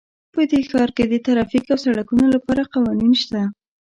[0.33, 3.41] په دې ښار کې د ټرافیک او سړکونو لپاره قوانین شته